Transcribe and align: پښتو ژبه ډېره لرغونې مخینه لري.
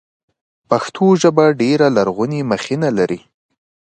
پښتو 0.69 1.05
ژبه 1.21 1.45
ډېره 1.61 1.87
لرغونې 1.97 2.39
مخینه 2.51 2.89
لري. 2.97 3.19